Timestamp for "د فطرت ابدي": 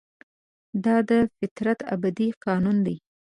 1.09-2.27